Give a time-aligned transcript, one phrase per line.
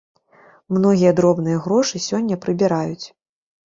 [0.77, 3.07] Многія дробныя грошы сёння прыбіраюць.